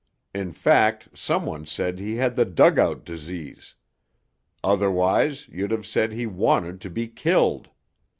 in 0.33 0.51
fact, 0.51 1.09
some 1.13 1.45
one 1.45 1.63
said 1.63 1.99
he 1.99 2.15
had 2.15 2.35
the 2.35 2.43
Dug 2.43 2.79
out 2.79 3.05
Disease.... 3.05 3.75
Otherwise, 4.63 5.47
you'd 5.49 5.69
have 5.69 5.85
said 5.85 6.11
he 6.11 6.25
wanted 6.25 6.81
to 6.81 6.89
be 6.89 7.07
killed. 7.07 7.69